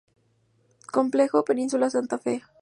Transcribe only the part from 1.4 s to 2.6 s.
Península Santa Fe.